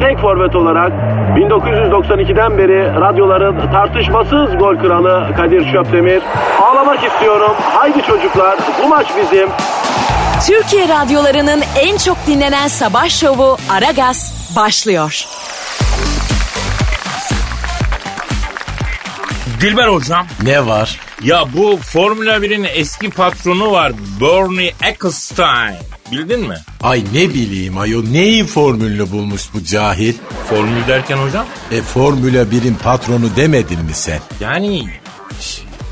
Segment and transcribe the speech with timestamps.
[0.00, 0.92] tek forvet olarak
[1.36, 6.22] 1992'den beri radyoların tartışmasız gol kralı Kadir Şöpdemir.
[6.62, 7.52] Ağlamak istiyorum.
[7.74, 9.48] Haydi çocuklar bu maç bizim.
[10.46, 15.26] Türkiye radyolarının en çok dinlenen sabah şovu Aragaz başlıyor.
[19.60, 20.26] Dilber hocam.
[20.42, 21.00] Ne var?
[21.22, 25.95] Ya bu Formula 1'in eski patronu var Bernie Ecclestone.
[26.12, 26.56] Bildin mi?
[26.82, 30.14] Ay ne bileyim ayol neyin formülünü bulmuş bu cahil?
[30.50, 31.46] Formül derken hocam?
[31.72, 34.20] E Formula 1'in patronu demedin mi sen?
[34.40, 34.88] Yani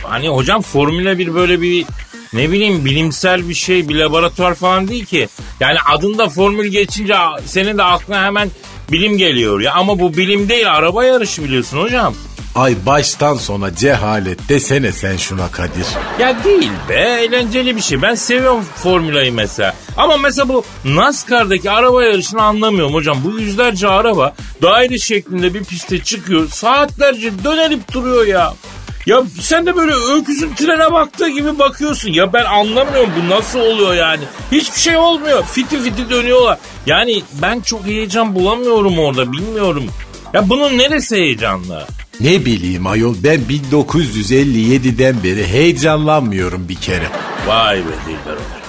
[0.02, 1.86] hani hocam Formula 1 böyle bir
[2.32, 5.28] ne bileyim bilimsel bir şey bir laboratuvar falan değil ki.
[5.60, 7.14] Yani adında formül geçince
[7.46, 8.50] senin de aklına hemen
[8.92, 9.72] bilim geliyor ya.
[9.72, 12.14] Ama bu bilim değil araba yarışı biliyorsun hocam.
[12.54, 15.86] Ay baştan sona cehalet desene sen şuna Kadir.
[16.20, 18.02] Ya değil be eğlenceli bir şey.
[18.02, 19.74] Ben seviyorum formülayı mesela.
[19.96, 23.18] Ama mesela bu NASCAR'daki araba yarışını anlamıyorum hocam.
[23.24, 26.48] Bu yüzlerce araba daire şeklinde bir piste çıkıyor.
[26.48, 28.54] Saatlerce dönelip duruyor ya.
[29.06, 32.12] Ya sen de böyle öküzün trene baktığı gibi bakıyorsun.
[32.12, 34.22] Ya ben anlamıyorum bu nasıl oluyor yani.
[34.52, 35.44] Hiçbir şey olmuyor.
[35.44, 36.58] Fiti fiti dönüyorlar.
[36.86, 39.84] Yani ben çok heyecan bulamıyorum orada bilmiyorum.
[40.32, 41.86] Ya bunun neresi heyecanlı?
[42.20, 47.06] Ne bileyim ayol ben 1957'den beri heyecanlanmıyorum bir kere.
[47.46, 48.63] Vay be Dilber.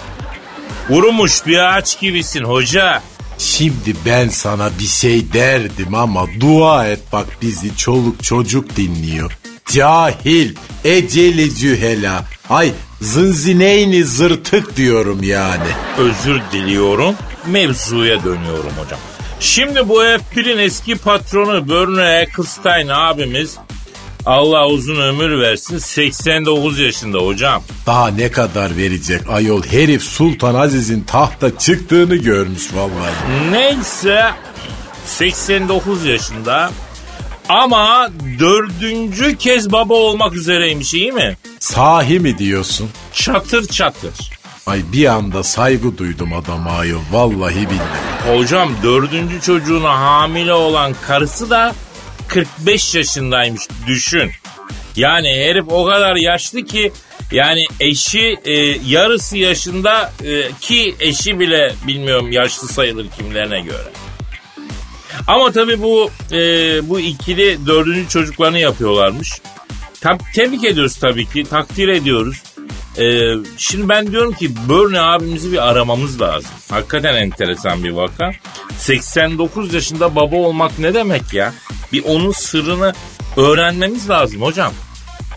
[0.89, 3.01] Vurmuş bir ağaç gibisin hoca.
[3.37, 9.37] Şimdi ben sana bir şey derdim ama dua et bak bizi çoluk çocuk dinliyor.
[9.73, 12.23] Cahil, eceli cühela.
[12.49, 15.67] Ay zınzineyni zırtık diyorum yani.
[15.97, 17.15] Özür diliyorum.
[17.45, 18.99] Mevzuya dönüyorum hocam.
[19.39, 23.57] Şimdi bu F1'in eski patronu Bernie Ecclestone abimiz
[24.25, 27.63] Allah uzun ömür versin 89 yaşında hocam.
[27.85, 33.51] Daha ne kadar verecek ayol herif Sultan Aziz'in tahta çıktığını görmüş vallahi.
[33.51, 34.25] Neyse
[35.05, 36.71] 89 yaşında
[37.49, 38.09] ama
[38.39, 41.37] dördüncü kez baba olmak üzereymiş iyi mi?
[41.59, 42.89] Sahi mi diyorsun?
[43.13, 44.31] Çatır çatır.
[44.65, 48.37] Ay bir anda saygı duydum adama ayol vallahi billahi.
[48.37, 51.75] Hocam dördüncü çocuğuna hamile olan karısı da
[52.27, 54.31] 45 yaşındaymış düşün.
[54.95, 56.91] Yani herif o kadar yaşlı ki
[57.31, 58.53] yani eşi e,
[58.87, 63.91] yarısı yaşında e, ki eşi bile bilmiyorum yaşlı sayılır kimlerine göre.
[65.27, 66.39] Ama tabii bu e,
[66.89, 69.29] bu ikili dördüncü çocuklarını yapıyorlarmış.
[70.05, 72.43] Tab tebrik ediyoruz tabii ki takdir ediyoruz.
[72.97, 76.51] Ee, şimdi ben diyorum ki Bernie abimizi bir aramamız lazım.
[76.69, 78.31] Hakikaten enteresan bir vaka.
[78.77, 81.53] 89 yaşında baba olmak ne demek ya?
[81.93, 82.93] Bir onun sırrını
[83.37, 84.73] öğrenmemiz lazım hocam.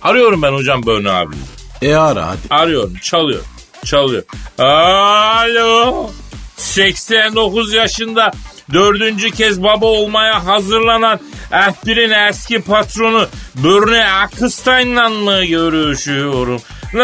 [0.03, 1.51] Arıyorum ben hocam Bernie abimizi.
[1.83, 2.39] E ara hadi.
[2.51, 3.43] Arıyorum çalıyor
[3.85, 4.23] çalıyor.
[4.59, 6.11] Alo
[6.57, 8.33] 89 yaşında
[8.73, 11.21] dördüncü kez baba olmaya hazırlanan
[11.51, 16.61] F1'in eski patronu Bernie Ecclestone'la mı görüşüyorum?
[16.95, 17.03] Ne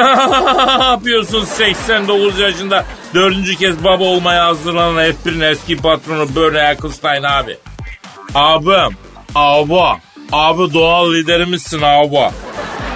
[0.85, 7.57] yapıyorsun 89 yaşında dördüncü kez baba olmaya hazırlanan F1'in eski patronu Bernie Ecclestone abi?
[8.35, 8.97] Abim,
[9.35, 10.01] abi,
[10.33, 12.31] abi doğal liderimizsin abi.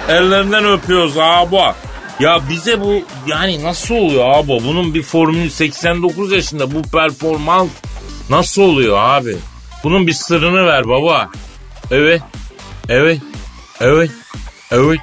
[0.09, 1.59] Ellerinden öpüyoruz abi.
[2.19, 4.47] Ya bize bu yani nasıl oluyor abi?
[4.47, 7.69] Bunun bir formülü 89 yaşında bu performans
[8.29, 9.37] nasıl oluyor abi?
[9.83, 11.29] Bunun bir sırrını ver baba.
[11.91, 12.21] Evet,
[12.89, 13.21] evet,
[13.81, 14.11] evet,
[14.71, 14.99] evet.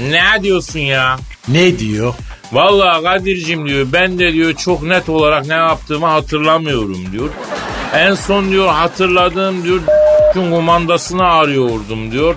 [0.00, 1.16] Ne diyorsun ya?
[1.48, 2.14] Ne diyor?
[2.52, 7.28] Vallahi Kadir'cim diyor ben de diyor çok net olarak ne yaptığımı hatırlamıyorum diyor.
[7.94, 9.80] En son diyor hatırladığım diyor
[10.32, 12.34] kumandasını arıyordum diyor.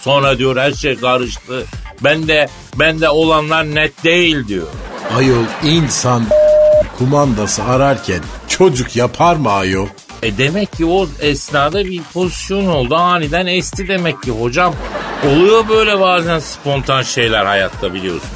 [0.00, 1.64] Sonra diyor her şey karıştı.
[2.00, 4.66] Ben de ben de olanlar net değil diyor.
[5.16, 6.24] Ayol insan
[6.98, 8.20] kumandası ararken
[8.58, 9.86] çocuk yapar mı ayol?
[10.22, 12.96] E demek ki o esnada bir pozisyon oldu.
[12.96, 14.74] Aniden esti demek ki hocam.
[15.26, 18.28] Oluyor böyle bazen spontan şeyler hayatta biliyorsun.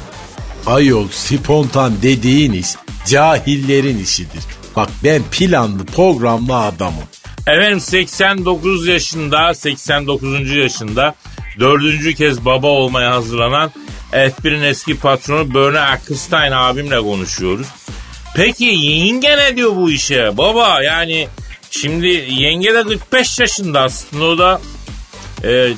[0.65, 2.67] Ayol spontan dediğin iş
[3.07, 4.43] cahillerin işidir.
[4.75, 7.03] Bak ben planlı programlı adamım.
[7.47, 10.49] Efendim 89 yaşında 89.
[10.51, 11.15] yaşında
[11.59, 13.71] dördüncü kez baba olmaya hazırlanan
[14.11, 17.67] F1'in eski patronu Bernie Ecclestone abimle konuşuyoruz.
[18.35, 20.37] Peki yenge ne diyor bu işe?
[20.37, 21.27] Baba yani
[21.71, 24.61] şimdi yenge de 45 yaşında aslında o da
[25.43, 25.73] e,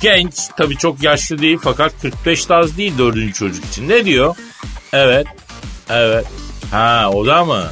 [0.00, 3.88] genç tabii çok yaşlı değil fakat 45 de az değil dördüncü çocuk için.
[3.88, 4.36] Ne diyor?
[4.92, 5.26] Evet,
[5.90, 6.26] evet.
[6.70, 7.64] Ha o da mı?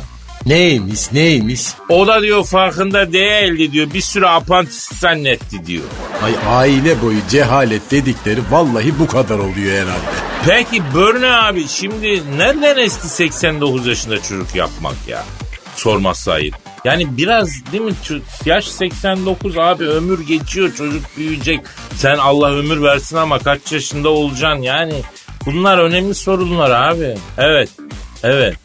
[0.47, 1.63] Neymiş neymiş?
[1.89, 3.95] O da diyor farkında değildi diyor.
[3.95, 5.85] Bir sürü apantis zannetti diyor.
[6.23, 10.07] Ay aile boyu cehalet dedikleri vallahi bu kadar oluyor herhalde.
[10.47, 15.25] Peki Börne abi şimdi nereden esti 89 yaşında çocuk yapmak ya?
[15.77, 16.55] Sormazsa ayıp.
[16.85, 17.93] Yani biraz değil mi
[18.45, 21.61] yaş 89 abi ömür geçiyor çocuk büyüyecek.
[21.95, 24.95] Sen Allah ömür versin ama kaç yaşında olacaksın yani.
[25.47, 27.17] Bunlar önemli sorunlar abi.
[27.39, 27.69] Evet.
[28.23, 28.57] Evet.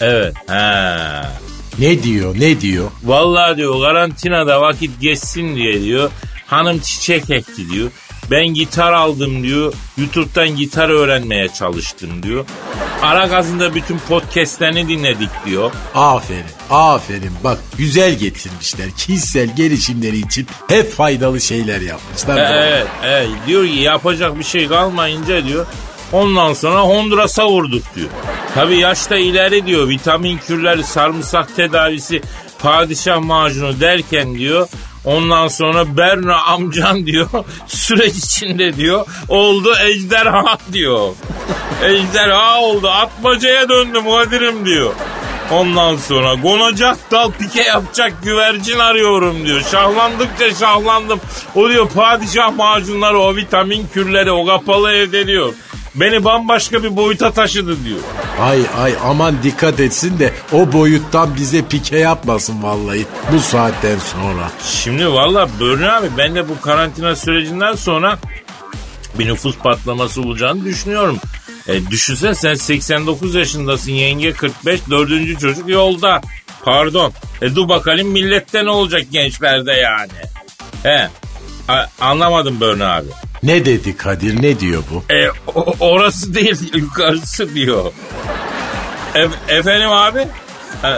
[0.00, 0.34] Evet.
[0.46, 1.32] Ha.
[1.78, 2.90] Ne diyor ne diyor?
[3.04, 6.10] Vallahi diyor karantinada vakit geçsin diye diyor.
[6.46, 7.90] Hanım çiçek ekti diyor.
[8.30, 9.72] Ben gitar aldım diyor.
[9.98, 12.44] YouTube'dan gitar öğrenmeye çalıştım diyor.
[13.02, 15.72] Ara gazında bütün podcastlerini dinledik diyor.
[15.94, 18.90] Aferin aferin bak güzel getirmişler.
[18.90, 22.36] Kişisel gelişimleri için hep faydalı şeyler yapmışlar.
[22.36, 23.28] E, evet, evet.
[23.46, 25.66] Diyor ki yapacak bir şey kalmayınca diyor.
[26.12, 28.08] Ondan sonra Honduras'a vurduk diyor.
[28.54, 29.88] Tabi yaşta ileri diyor.
[29.88, 32.22] Vitamin kürleri, sarımsak tedavisi,
[32.58, 34.68] padişah macunu derken diyor.
[35.04, 37.28] Ondan sonra Berna amcan diyor
[37.66, 41.14] süreç içinde diyor oldu ejderha diyor.
[41.82, 44.94] ejderha oldu atmacaya döndüm Kadir'im diyor.
[45.52, 49.62] Ondan sonra gonacak dal pike yapacak güvercin arıyorum diyor.
[49.70, 51.20] Şahlandıkça şahlandım.
[51.54, 55.52] O diyor padişah macunları o vitamin kürleri o kapalı evde diyor.
[55.94, 57.98] Beni bambaşka bir boyuta taşıdı diyor.
[58.40, 64.50] Ay ay aman dikkat etsin de o boyuttan bize pike yapmasın vallahi bu saatten sonra.
[64.64, 68.18] Şimdi valla Börne abi ben de bu karantina sürecinden sonra
[69.18, 71.18] bir nüfus patlaması olacağını düşünüyorum.
[71.68, 76.20] E, düşünsen sen 89 yaşındasın yenge 45 dördüncü çocuk yolda.
[76.64, 77.12] Pardon.
[77.42, 80.12] E dur bakalım millette ne olacak gençlerde yani.
[80.82, 81.08] He.
[81.68, 83.08] A- anlamadım Börne abi.
[83.42, 85.12] Ne dedi Kadir ne diyor bu?
[85.14, 87.92] E, o- orası değil yukarısı diyor.
[89.14, 90.18] E- efendim abi?
[90.84, 90.90] E,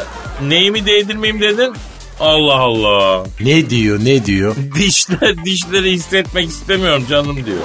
[0.48, 1.75] neyimi değdirmeyeyim dedin?
[2.20, 3.25] Allah Allah.
[3.40, 4.56] Ne diyor ne diyor?
[4.75, 7.58] Dişler, dişleri hissetmek istemiyorum canım diyor.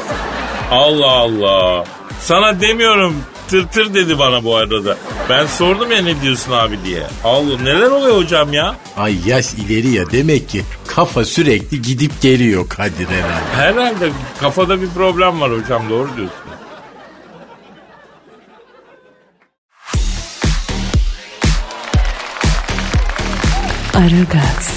[0.72, 1.84] Allah Allah.
[2.20, 3.16] Sana demiyorum
[3.48, 4.98] tır tır dedi bana bu arada.
[5.30, 7.04] Ben sordum ya ne diyorsun abi diye.
[7.24, 8.76] Allah neler oluyor hocam ya?
[8.98, 13.56] Ay yaş ileri ya demek ki kafa sürekli gidip geliyor Kadir herhalde.
[13.56, 14.10] Herhalde
[14.42, 16.36] kafada bir problem var hocam doğru diyorsun.
[23.94, 24.74] Aragaz,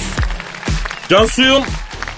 [1.09, 1.63] Cansuyum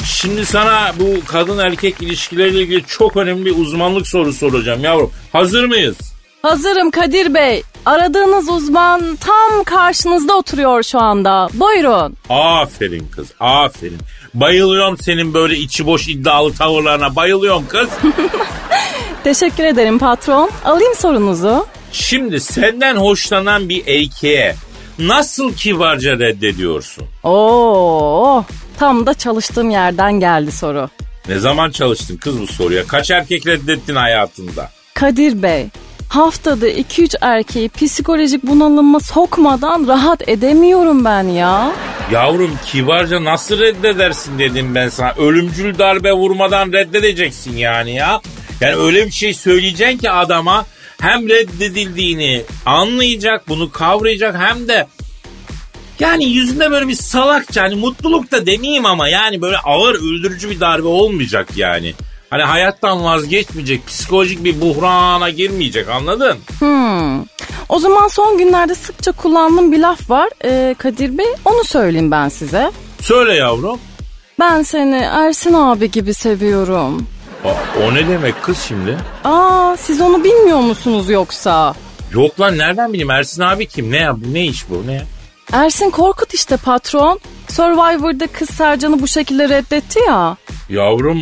[0.05, 5.11] şimdi sana bu kadın erkek ilişkileriyle ilgili çok önemli bir uzmanlık sorusu soracağım yavrum.
[5.31, 6.10] Hazır mıyız?
[6.41, 7.63] Hazırım Kadir Bey.
[7.85, 11.49] Aradığınız uzman tam karşınızda oturuyor şu anda.
[11.53, 12.15] Buyurun.
[12.29, 13.97] Aferin kız aferin.
[14.33, 17.89] Bayılıyorum senin böyle içi boş iddialı tavırlarına bayılıyorum kız.
[19.23, 20.49] Teşekkür ederim patron.
[20.65, 21.65] Alayım sorunuzu.
[21.91, 24.55] Şimdi senden hoşlanan bir erkeğe
[24.99, 27.03] nasıl kibarca reddediyorsun?
[27.23, 28.43] Oo,
[28.79, 30.89] tam da çalıştığım yerden geldi soru.
[31.27, 32.87] Ne zaman çalıştın kız bu soruya?
[32.87, 34.69] Kaç erkek reddettin hayatında?
[34.93, 35.67] Kadir Bey,
[36.15, 41.71] haftada 2-3 erkeği psikolojik bunalıma sokmadan rahat edemiyorum ben ya.
[42.11, 45.13] Yavrum kibarca nasıl reddedersin dedim ben sana.
[45.17, 48.21] Ölümcül darbe vurmadan reddedeceksin yani ya.
[48.61, 50.65] Yani öyle bir şey söyleyeceksin ki adama
[51.01, 54.87] hem reddedildiğini anlayacak, bunu kavrayacak hem de
[55.99, 60.59] yani yüzünde böyle bir salakça hani mutluluk da demeyeyim ama yani böyle ağır öldürücü bir
[60.59, 61.93] darbe olmayacak yani.
[62.31, 66.37] Hani hayattan vazgeçmeyecek, psikolojik bir buhrana girmeyecek anladın?
[66.59, 67.21] Hmm.
[67.69, 71.25] O zaman son günlerde sıkça kullandığım bir laf var ee, Kadir Bey.
[71.45, 72.71] Onu söyleyeyim ben size.
[73.01, 73.79] Söyle yavrum.
[74.39, 77.07] Ben seni Ersin abi gibi seviyorum.
[77.45, 77.49] O,
[77.83, 78.97] o ne demek kız şimdi?
[79.23, 81.73] Aa siz onu bilmiyor musunuz yoksa?
[82.13, 83.91] Yok lan nereden bileyim Ersin abi kim?
[83.91, 85.03] Ne ya bu ne iş bu ne?
[85.51, 87.19] Ersin Korkut işte patron.
[87.49, 90.37] Survivor'da kız Sercan'ı bu şekilde reddetti ya.
[90.69, 91.21] Yavrum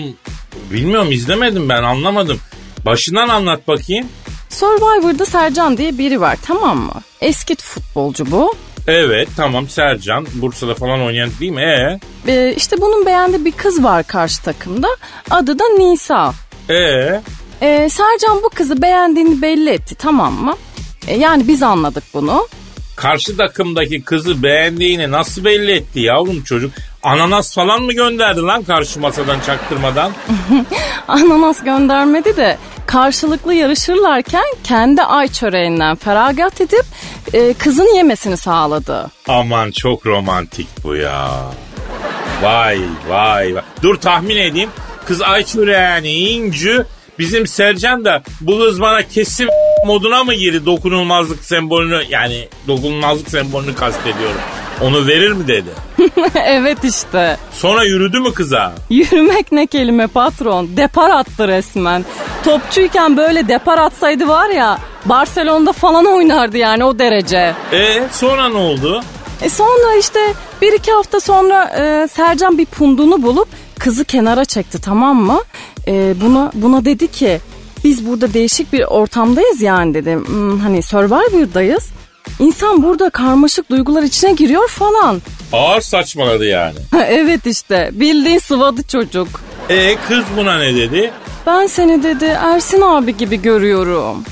[0.71, 2.39] bilmiyorum izlemedim ben anlamadım.
[2.85, 4.07] Başından anlat bakayım.
[4.49, 6.93] Survivor'da Sercan diye biri var tamam mı?
[7.21, 8.53] Eski futbolcu bu.
[8.87, 11.61] Evet tamam Sercan Bursa'da falan oynayan değil mi?
[11.61, 11.99] Ee,
[12.31, 14.87] Ee, işte bunun beğendiği bir kız var karşı takımda.
[15.29, 16.33] Adı da Nisa.
[16.69, 17.21] ee,
[17.61, 20.55] Ee, Sercan bu kızı beğendiğini belli etti tamam mı?
[21.07, 22.47] Ee, yani biz anladık bunu.
[22.99, 26.71] Karşı takımdaki kızı beğendiğini nasıl belli etti yavrum çocuk?
[27.03, 30.11] Ananas falan mı gönderdi lan karşı masadan çaktırmadan?
[31.07, 36.85] Ananas göndermedi de karşılıklı yarışırlarken kendi ay çöreğinden feragat edip
[37.33, 39.11] e, kızın yemesini sağladı.
[39.27, 41.31] Aman çok romantik bu ya.
[42.41, 42.79] Vay
[43.09, 43.63] vay vay.
[43.81, 44.69] Dur tahmin edeyim.
[45.05, 46.85] Kız ay çöreğini yiyince
[47.19, 49.49] bizim Sercan da bu kız bana kesin
[49.85, 54.41] moduna mı girdi dokunulmazlık sembolünü yani dokunulmazlık sembolünü kastediyorum.
[54.81, 55.69] Onu verir mi dedi.
[56.35, 57.37] evet işte.
[57.51, 58.73] Sonra yürüdü mü kıza?
[58.89, 60.69] Yürümek ne kelime patron.
[60.77, 62.05] Depar attı resmen.
[62.43, 67.53] Topçuyken böyle depar atsaydı var ya Barcelona'da falan oynardı yani o derece.
[67.73, 69.01] E sonra ne oldu?
[69.41, 70.19] E sonra işte
[70.61, 73.47] bir iki hafta sonra e, Sercan bir pundunu bulup
[73.79, 75.39] kızı kenara çekti tamam mı?
[75.87, 77.39] E, buna buna dedi ki
[77.83, 80.15] biz burada değişik bir ortamdayız yani dedi.
[80.15, 81.89] Hmm, hani Survivor'dayız.
[82.39, 85.21] İnsan burada karmaşık duygular içine giriyor falan.
[85.53, 86.77] Ağır saçmaladı yani.
[87.07, 89.27] evet işte bildiğin sıvadı çocuk.
[89.69, 91.11] E kız buna ne dedi?
[91.47, 94.23] Ben seni dedi Ersin abi gibi görüyorum.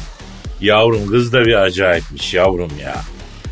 [0.62, 2.96] Yavrum kız da bir acayipmiş yavrum ya.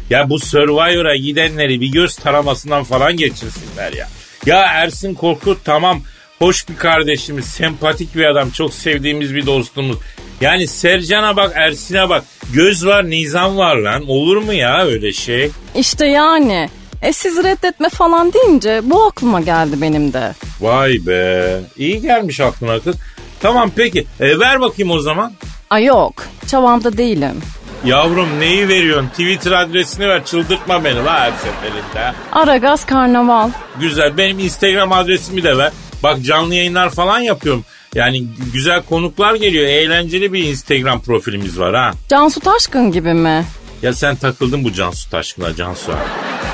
[0.09, 4.07] Ya bu Survivor'a gidenleri bir göz taramasından falan geçirsinler ya.
[4.45, 6.01] Ya Ersin Korkut tamam
[6.39, 9.97] hoş bir kardeşimiz, sempatik bir adam, çok sevdiğimiz bir dostumuz.
[10.41, 12.23] Yani Sercan'a bak, Ersin'e bak.
[12.53, 14.03] Göz var, nizam var lan.
[14.09, 15.51] Olur mu ya öyle şey?
[15.75, 16.69] İşte yani.
[17.01, 20.33] E siz reddetme falan deyince bu aklıma geldi benim de.
[20.61, 21.59] Vay be.
[21.77, 22.95] İyi gelmiş aklına kız.
[23.41, 24.05] Tamam peki.
[24.19, 25.33] E, ver bakayım o zaman.
[25.69, 26.13] Ay yok.
[26.47, 27.41] Çavamda değilim.
[27.85, 29.07] Yavrum neyi veriyorsun?
[29.07, 30.25] Twitter adresini ver.
[30.25, 32.13] Çıldırtma beni la her seferinde.
[32.31, 33.49] Aragaz Karnaval.
[33.79, 34.17] Güzel.
[34.17, 35.71] Benim Instagram adresimi de ver.
[36.05, 37.65] Bak canlı yayınlar falan yapıyorum.
[37.95, 39.65] Yani güzel konuklar geliyor.
[39.67, 41.91] Eğlenceli bir Instagram profilimiz var ha.
[42.09, 43.45] Cansu Taşkın gibi mi?
[43.81, 45.91] Ya sen takıldın bu Cansu Taşkın'a Cansu.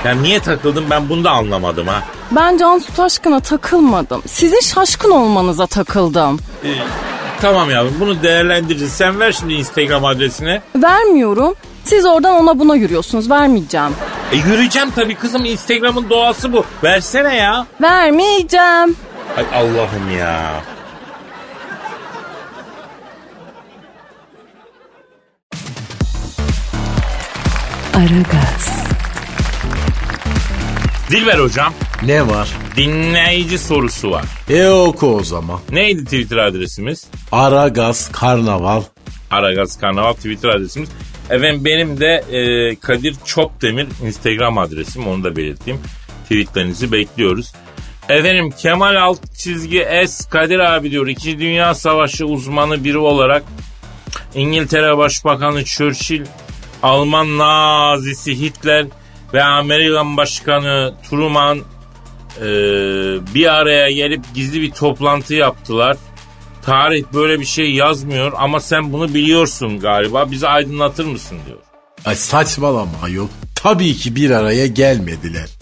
[0.05, 2.03] Ya niye takıldın ben bunu da anlamadım ha.
[2.31, 4.23] Ben Cansu Taşkın'a takılmadım.
[4.25, 6.39] Sizin şaşkın olmanıza takıldım.
[6.65, 6.67] Ee,
[7.41, 8.93] tamam yavrum bunu değerlendireceğiz.
[8.93, 10.61] Sen ver şimdi Instagram adresini.
[10.75, 11.55] Vermiyorum.
[11.83, 13.29] Siz oradan ona buna yürüyorsunuz.
[13.29, 13.91] Vermeyeceğim.
[14.31, 16.65] E yürüyeceğim tabii kızım Instagram'ın doğası bu.
[16.83, 17.67] Versene ya.
[17.81, 18.95] Vermeyeceğim.
[19.37, 20.61] Ay Allah'ım ya.
[27.93, 28.85] Aragaz,
[31.11, 31.73] Dilber hocam
[32.03, 32.49] Ne var?
[32.77, 34.25] dinleyici sorusu var.
[34.49, 35.59] E oku o zaman.
[35.71, 37.05] Neydi Twitter adresimiz?
[37.31, 38.83] Aragaz Karnaval.
[39.31, 40.89] Aragaz Karnaval Twitter adresimiz.
[41.29, 45.79] Efendim benim de e, Kadir Çopdemir Instagram adresim onu da belirteyim.
[46.23, 47.53] Tweetlerinizi bekliyoruz.
[48.11, 51.07] Efendim Kemal alt çizgi S Kadir abi diyor.
[51.07, 53.43] İkinci Dünya Savaşı uzmanı biri olarak
[54.35, 56.25] İngiltere Başbakanı Churchill,
[56.83, 58.85] Alman Nazisi Hitler
[59.33, 61.59] ve Amerikan Başkanı Truman
[62.37, 62.45] e,
[63.35, 65.97] bir araya gelip gizli bir toplantı yaptılar.
[66.65, 70.31] Tarih böyle bir şey yazmıyor ama sen bunu biliyorsun galiba.
[70.31, 71.57] Bizi aydınlatır mısın diyor.
[72.05, 73.27] Ay saçmalama ayol.
[73.55, 75.60] Tabii ki bir araya gelmediler.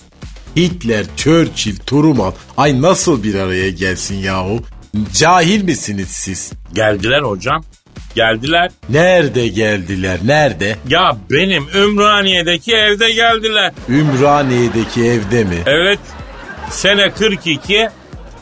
[0.59, 4.59] Hitler, Churchill, Truman ay nasıl bir araya gelsin yahu?
[5.13, 6.51] Cahil misiniz siz?
[6.73, 7.63] Geldiler hocam.
[8.15, 8.71] Geldiler.
[8.89, 10.19] Nerede geldiler?
[10.25, 10.75] Nerede?
[10.87, 13.73] Ya benim Ümraniye'deki evde geldiler.
[13.89, 15.57] Ümraniye'deki evde mi?
[15.65, 15.99] Evet.
[16.69, 17.89] Sene 42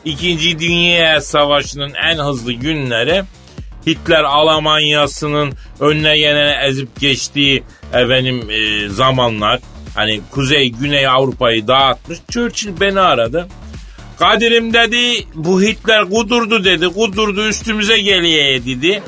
[0.06, 3.24] İkinci Dünya Savaşı'nın en hızlı günleri
[3.88, 9.60] Hitler Almanyası'nın önüne gelene ezip geçtiği efendim e, zamanlar
[9.98, 12.20] hani Kuzey Güney Avrupa'yı dağıtmış.
[12.32, 13.48] Churchill beni aradı.
[14.20, 16.88] Kadir'im dedi bu Hitler kudurdu dedi.
[16.94, 19.04] Kudurdu üstümüze geliyor dedi.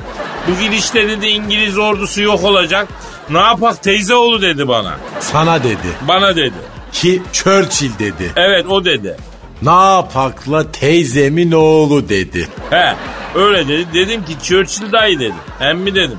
[0.48, 2.88] Bu gidişte dedi İngiliz ordusu yok olacak.
[3.30, 4.96] Ne yapak teyze oğlu dedi bana.
[5.20, 5.88] Sana dedi.
[6.08, 6.54] Bana dedi.
[6.92, 8.32] Ki Churchill dedi.
[8.36, 9.16] Evet o dedi.
[9.62, 12.48] Ne yapakla teyzemin oğlu dedi.
[12.70, 12.94] He
[13.34, 13.86] öyle dedi.
[13.94, 15.34] Dedim ki Churchill dayı dedim.
[15.58, 16.18] Hem mi dedim.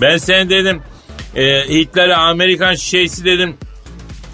[0.00, 0.82] Ben seni dedim
[1.36, 3.56] e, Hitler'e Amerikan şeysi dedim.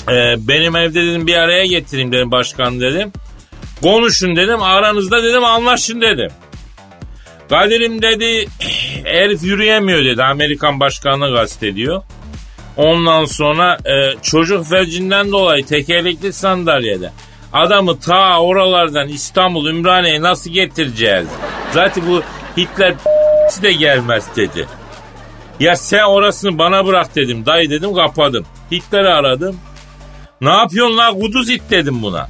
[0.08, 3.12] E, benim evde dedim bir araya getireyim dedim başkan dedim.
[3.82, 6.30] Konuşun dedim aranızda dedim anlaşın dedim.
[7.50, 8.46] Kadir'im dedi
[9.04, 12.02] herif yürüyemiyor dedi Amerikan başkanını kastediyor.
[12.76, 17.12] Ondan sonra e, çocuk felcinden dolayı tekerlekli sandalyede.
[17.52, 21.28] Adamı ta oralardan İstanbul Ümraniye'ye nasıl getireceğiz?
[21.72, 22.22] Zaten bu
[22.56, 22.94] Hitler
[23.62, 24.66] de gelmez dedi.
[25.60, 27.46] Ya sen orasını bana bırak dedim.
[27.46, 28.46] Dayı dedim kapadım.
[28.72, 29.56] Hitler'i aradım.
[30.40, 32.28] Ne yapıyorsun la kuduz it dedim buna.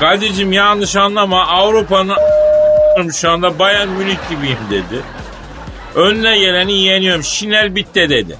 [0.00, 5.02] Kadir'cim yanlış anlama Avrupa'nın şu anda Bayern Münih gibiyim dedi.
[5.94, 7.22] Önüne geleni yeniyorum.
[7.22, 8.36] Şinel bitti dedi.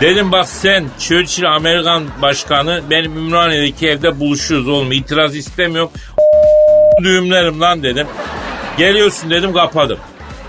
[0.00, 5.90] Dedim bak sen Churchill Amerikan başkanı benim Ümraniye'deki evde buluşuyoruz oğlum itiraz istemiyorum.
[7.02, 8.06] Düğümlerim lan dedim.
[8.78, 9.98] Geliyorsun dedim kapadım.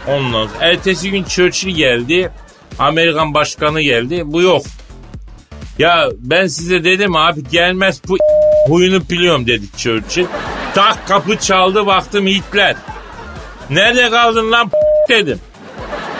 [0.08, 2.32] Ondan sonra ertesi gün Churchill geldi.
[2.80, 4.22] Amerikan başkanı geldi.
[4.26, 4.64] Bu yok.
[5.80, 8.18] Ya ben size dedim abi gelmez bu
[8.68, 10.26] huyunu biliyorum dedi Churchill.
[10.76, 12.76] Tak kapı çaldı baktım Hitler.
[13.70, 14.72] Nerede kaldın lan
[15.10, 15.40] dedim.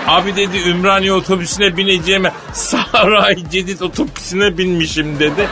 [0.08, 5.48] Abi dedi Ümraniye otobüsüne bineceğime Saray Cedid otobüsüne binmişim dedi.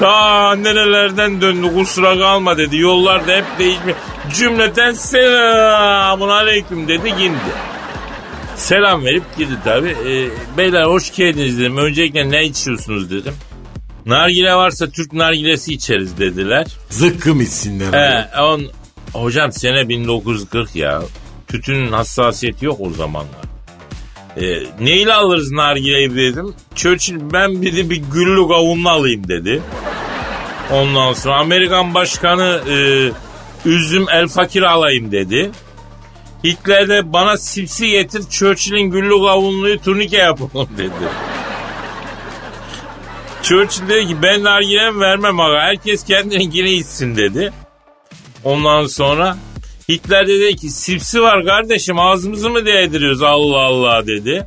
[0.00, 2.76] Ta nerelerden döndü kusura kalma dedi.
[2.76, 3.94] Yollarda hep değişmiş.
[4.34, 7.73] Cümleten selamun aleyküm dedi gindi.
[8.56, 9.88] Selam verip girdi tabi.
[9.88, 11.76] Ee, beyler hoş geldiniz dedim.
[11.76, 13.34] Öncelikle ne içiyorsunuz dedim.
[14.06, 16.66] Nargile varsa Türk nargilesi içeriz dediler.
[16.90, 17.92] Zıkkım içsinler.
[17.92, 18.62] He, on,
[19.12, 21.02] hocam sene 1940 ya.
[21.48, 23.44] Tütünün hassasiyeti yok o zamanlar.
[24.36, 24.42] Ee,
[24.80, 26.54] neyle alırız nargileyi dedim.
[26.74, 29.62] Churchill ben bir de bir güllü kavunlu alayım dedi.
[30.72, 32.76] Ondan sonra Amerikan başkanı e,
[33.68, 35.50] üzüm el fakir alayım dedi.
[36.44, 40.90] Hitler de bana sipsi getir Churchill'in güllü kavunluyu turnike yapalım dedi.
[43.42, 47.52] Churchill dedi ki ben nargilem vermem aga herkes kendininkini içsin dedi.
[48.44, 49.36] Ondan sonra
[49.88, 54.46] Hitler de dedi ki sipsi var kardeşim ağzımızı mı değdiriyoruz Allah Allah dedi.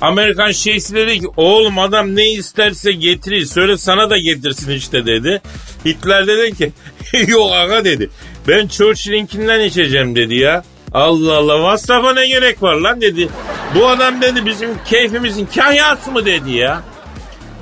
[0.00, 5.42] Amerikan şeysi dedi ki oğlum adam ne isterse getirir söyle sana da getirsin işte dedi.
[5.86, 6.72] Hitler dedi ki
[7.28, 8.10] yok aga dedi
[8.48, 10.64] ben Churchill'inkinden içeceğim dedi ya.
[10.92, 13.28] Allah Allah masrafa ne gerek var lan dedi.
[13.74, 16.82] Bu adam dedi bizim keyfimizin kahyası mı dedi ya.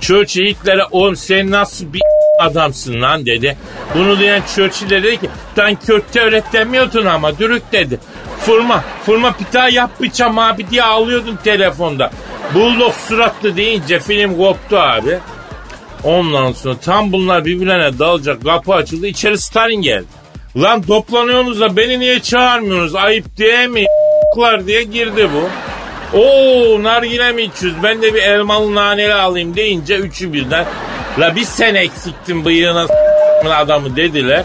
[0.01, 2.01] Churchill Hitler'e oğlum sen nasıl bir
[2.41, 3.57] adamsın lan dedi.
[3.95, 8.01] Bunu diyen Churchill de dedi ki sen kötü öğretmiyordun ama dürük dedi.
[8.41, 12.11] Fırma, fırma pita yap bıçam abi diye ağlıyordun telefonda.
[12.55, 15.19] Bulldog suratlı deyince film koptu abi.
[16.05, 20.18] Ondan sonra tam bunlar birbirlerine dalacak kapı açıldı içeri Stalin geldi.
[20.57, 23.85] Lan toplanıyorsunuz da beni niye çağırmıyorsunuz ayıp değil mi
[24.35, 25.49] Klar diye girdi bu.
[26.19, 30.67] Oo nargile mi içiyoruz ben de bir elmalı naneli alayım deyince üçü birden.
[31.19, 32.87] La bir sen eksiktin bıyığına
[33.45, 34.45] adamı dediler.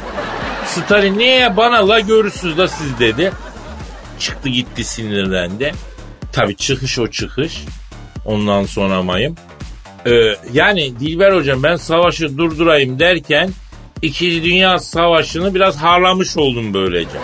[0.65, 3.31] Stalin niye bana la görürsünüz da siz dedi.
[4.19, 5.73] Çıktı gitti sinirlendi.
[6.31, 7.61] Tabii çıkış o çıkış.
[8.25, 9.35] Ondan sonra mayım.
[10.05, 13.49] Ee, yani Dilber hocam ben savaşı durdurayım derken
[14.03, 17.17] İkinci Dünya Savaşı'nı biraz harlamış oldum böylece.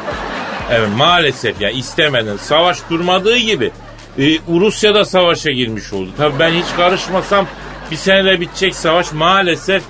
[0.72, 3.72] Evet maalesef ya istemeden savaş durmadığı gibi
[4.20, 6.10] e, Rusya da savaşa girmiş oldu.
[6.18, 7.48] Tabii ben hiç karışmasam
[7.92, 9.84] bir senede bitecek savaş maalesef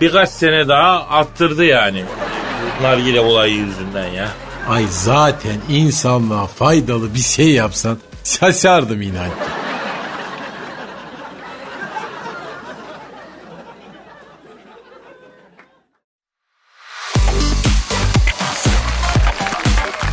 [0.00, 2.04] birkaç sene daha attırdı yani.
[2.82, 4.28] Nargile olayı yüzünden ya.
[4.68, 9.28] Ay zaten insanlığa faydalı bir şey yapsan şaşardım inan.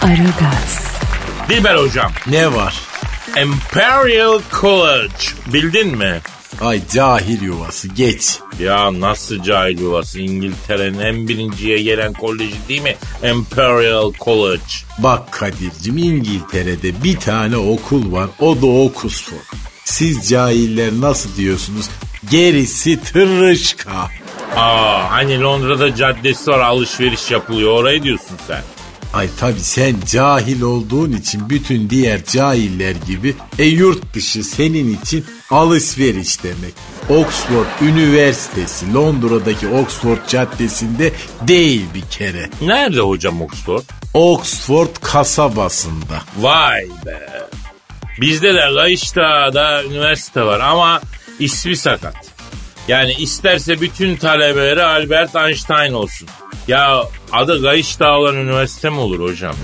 [0.09, 0.91] Aragaz,
[1.49, 2.81] Dilber hocam Ne var?
[3.41, 6.19] Imperial College bildin mi?
[6.61, 8.39] Ay cahil yuvası geç.
[8.59, 12.95] Ya nasıl cahil yuvası İngiltere'nin en birinciye gelen koleji değil mi?
[13.23, 14.63] Imperial College.
[14.97, 19.37] Bak Kadir'cim İngiltere'de bir tane okul var o da Oxford.
[19.85, 21.85] Siz cahiller nasıl diyorsunuz?
[22.31, 24.09] Gerisi tırışka.
[24.55, 28.61] Aa hani Londra'da caddesi var alışveriş yapılıyor orayı diyorsun sen.
[29.13, 35.25] Ay tabi sen cahil olduğun için bütün diğer cahiller gibi e yurt dışı senin için
[35.51, 36.73] alışveriş demek.
[37.09, 42.49] Oxford Üniversitesi Londra'daki Oxford Caddesi'nde değil bir kere.
[42.61, 43.83] Nerede hocam Oxford?
[44.13, 46.21] Oxford kasabasında.
[46.37, 47.49] Vay be.
[48.21, 51.01] Bizde de Kayıştağ'da üniversite var ama
[51.39, 52.15] ismi sakat.
[52.87, 56.27] Yani isterse bütün talebeleri Albert Einstein olsun.
[56.69, 59.55] Ya adı Kayıştağ olan üniversite mi olur hocam?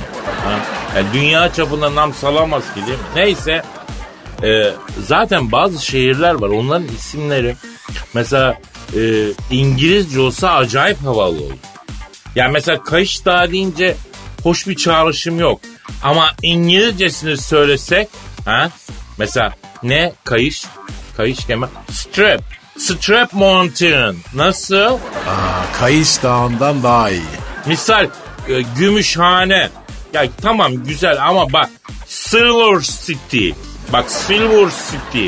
[0.43, 0.59] Ha?
[0.95, 3.03] Yani dünya çapında nam salamaz ki değil mi?
[3.15, 3.63] Neyse
[4.43, 4.73] e,
[5.07, 7.55] zaten bazı şehirler var onların isimleri
[8.13, 8.59] mesela
[8.95, 8.99] e,
[9.51, 11.57] İngilizce olsa acayip havalı olur.
[12.35, 13.95] Ya mesela Kayış Dağı deyince
[14.43, 15.61] hoş bir çağrışım yok.
[16.03, 18.07] Ama İngilizcesini söylesek
[18.45, 18.69] ha?
[19.17, 20.65] Mesela ne kayış?
[21.17, 21.69] Kayış kemer.
[21.91, 22.64] Strap.
[22.77, 24.15] Strap Mountain.
[24.33, 24.75] Nasıl?
[24.93, 27.21] Aa, Kayış Dağı'ndan daha iyi.
[27.65, 28.07] Misal
[28.47, 29.69] e, Gümüşhane.
[30.13, 31.69] Ya tamam güzel ama bak
[32.07, 33.49] Silver City.
[33.93, 35.27] Bak Silver City.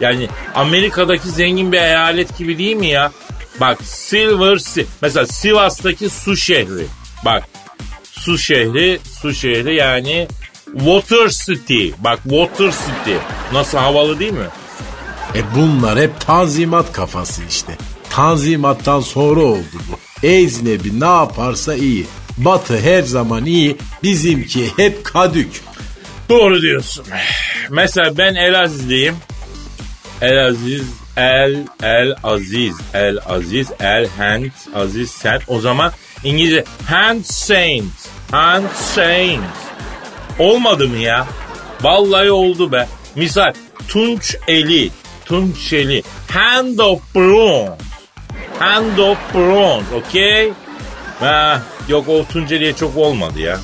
[0.00, 3.12] Yani Amerika'daki zengin bir eyalet gibi değil mi ya?
[3.60, 4.82] Bak Silver City.
[5.02, 6.86] Mesela Sivas'taki su şehri.
[7.24, 7.44] Bak
[8.12, 10.28] su şehri, su şehri yani
[10.72, 11.88] Water City.
[11.98, 13.16] Bak Water City.
[13.52, 14.46] Nasıl havalı değil mi?
[15.34, 17.76] E bunlar hep tanzimat kafası işte.
[18.10, 20.26] Tanzimattan sonra oldu bu.
[20.26, 22.06] Ecnebi ne yaparsa iyi.
[22.38, 25.62] Batı her zaman iyi, bizimki hep kadük.
[26.28, 27.04] Doğru diyorsun.
[27.70, 29.16] Mesela ben Elazizliyim.
[30.20, 30.82] Elaziz,
[31.16, 35.40] El, El Aziz, El Aziz, El Hand, Aziz Sen.
[35.48, 35.92] O zaman
[36.24, 37.92] İngilizce Hand Saint,
[38.30, 39.42] Hand Saint.
[40.38, 41.26] Olmadı mı ya?
[41.82, 42.88] Vallahi oldu be.
[43.14, 43.52] Misal
[43.88, 44.90] Tunç Eli,
[45.26, 47.72] Tunç Eli, Hand of Bronze.
[48.58, 50.52] Hand of Bronze, okey?
[51.20, 53.60] Ha, yok o Tunceli'ye çok olmadı ya.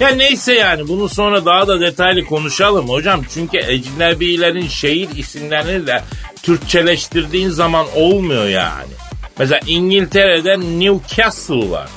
[0.00, 3.22] Ya neyse yani bunu sonra daha da detaylı konuşalım hocam.
[3.34, 6.02] Çünkü ecnebilerin şehir isimlerini de
[6.42, 8.92] Türkçeleştirdiğin zaman olmuyor yani.
[9.38, 11.88] Mesela İngiltere'de Newcastle var.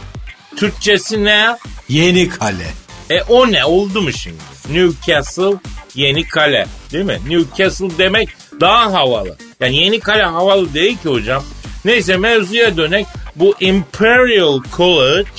[0.56, 1.58] Türkçesi ne?
[1.90, 2.68] Yeni kale.
[3.10, 4.38] E o ne oldu mu şimdi?
[4.70, 5.56] Newcastle
[5.96, 7.20] yeni kale değil mi?
[7.30, 8.30] Newcastle demek
[8.62, 9.38] daha havalı.
[9.60, 11.44] Yani yeni kale havalı değil ki hocam.
[11.86, 13.06] Neyse mevzuya dönek.
[13.36, 15.30] Bu Imperial College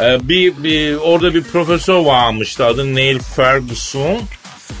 [0.00, 4.18] e, bir, bir orada bir profesör varmıştı adı Neil Ferguson.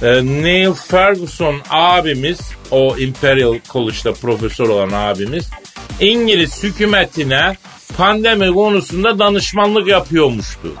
[0.02, 5.50] E, Neil Ferguson abimiz o Imperial College'da profesör olan abimiz
[6.00, 7.56] İngiliz hükümetine
[7.96, 10.72] pandemi konusunda danışmanlık yapıyormuştu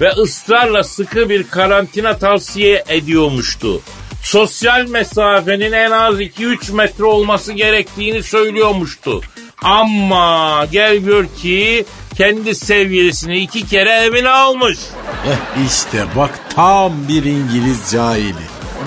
[0.00, 3.80] ve ısrarla sıkı bir karantina tavsiye ediyormuştu.
[4.22, 9.20] Sosyal mesafenin en az 2-3 metre olması gerektiğini söylüyormuştu.
[9.62, 11.84] Ama gel gör ki
[12.16, 14.78] kendi sevgilisini iki kere evine almış.
[15.26, 18.34] Eh işte bak tam bir İngiliz cahili.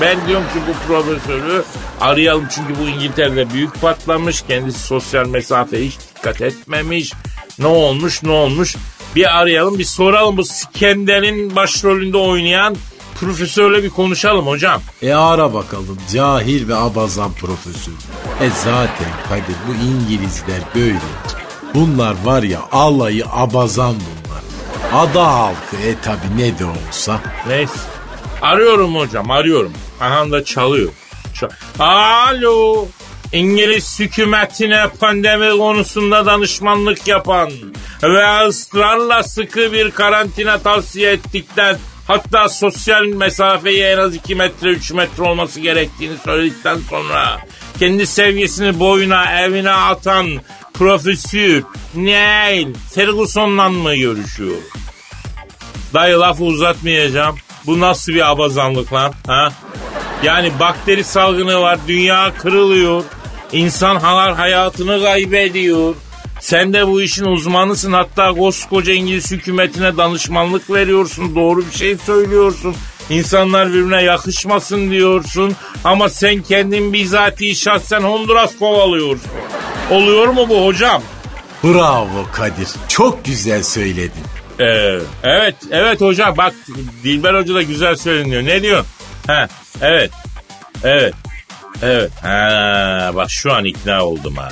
[0.02, 1.64] Ben diyorum ki bu profesörü
[2.02, 4.42] arayalım çünkü bu İngiltere'de büyük patlamış.
[4.42, 7.14] Kendisi sosyal mesafe hiç dikkat etmemiş.
[7.60, 8.76] Ne olmuş ne olmuş
[9.16, 12.76] bir arayalım bir soralım bu Skender'in başrolünde oynayan
[13.26, 14.82] profesörle bir konuşalım hocam.
[15.02, 17.94] E ara bakalım cahil ve abazan profesör.
[18.42, 21.00] E zaten Kadir bu İngilizler böyle.
[21.74, 24.42] Bunlar var ya alayı abazan bunlar.
[25.04, 27.20] Ada halkı e tabi ne de olsa.
[27.48, 27.74] Neyse.
[28.42, 29.74] Arıyorum hocam arıyorum.
[30.02, 30.90] Aha da çalıyor.
[31.40, 32.86] Çal- Alo.
[33.34, 37.52] İngiliz hükümetine pandemi konusunda danışmanlık yapan
[38.04, 44.92] ve ısrarla sıkı bir karantina tavsiye ettikten hatta sosyal mesafeyi en az 2 metre 3
[44.92, 47.40] metre olması gerektiğini söyledikten sonra
[47.80, 50.28] kendi sevgisini boyuna evine atan
[50.74, 51.64] profesör
[51.96, 54.58] Neil Ferguson'la mı görüşüyor?
[55.94, 57.36] Dayı lafı uzatmayacağım.
[57.66, 59.14] Bu nasıl bir abazanlık lan?
[59.28, 59.50] Ha?
[60.24, 63.04] Yani bakteri salgını var, dünya kırılıyor.
[63.52, 65.96] İnsan halar hayatını kaybediyor.
[66.42, 67.94] Sen de bu işin uzmanısın.
[67.94, 71.36] Hatta koskoca İngiliz hükümetine danışmanlık veriyorsun.
[71.36, 72.76] Doğru bir şey söylüyorsun.
[73.10, 75.56] İnsanlar birbirine yakışmasın diyorsun.
[75.84, 79.32] Ama sen kendin bizatihi şahsen Honduras kovalıyorsun.
[79.92, 81.02] Oluyor mu bu hocam?
[81.64, 82.68] Bravo Kadir.
[82.88, 84.24] Çok güzel söyledin.
[84.60, 86.54] Ee, evet, evet hocam bak
[87.04, 88.46] Dilber Hoca da güzel söyleniyor.
[88.46, 88.86] Ne diyor?
[89.28, 89.48] Ha,
[89.82, 90.12] evet,
[90.84, 91.14] evet,
[91.82, 92.12] evet.
[92.22, 94.50] Ha, bak şu an ikna oldum ha.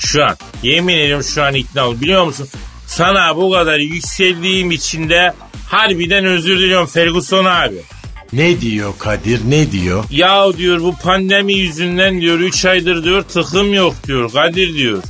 [0.00, 2.00] Şu an, yemin ediyorum şu an ikna oldum.
[2.00, 2.48] Biliyor musun?
[2.86, 5.32] Sana bu kadar yükseldiğim için de
[5.68, 7.76] harbiden özür diliyorum Ferguson abi.
[8.32, 10.04] Ne diyor Kadir ne diyor?
[10.10, 15.02] Ya diyor bu pandemi yüzünden diyor 3 aydır diyor tıkım yok diyor Kadir diyor.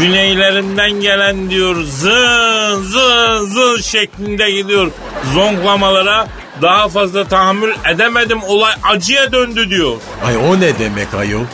[0.00, 4.90] Güneylerimden gelen diyor zın zın zın şeklinde gidiyor
[5.34, 6.28] zonklamalara
[6.62, 9.96] daha fazla tahammül edemedim olay acıya döndü diyor.
[10.24, 11.44] Ay o ne demek ayol?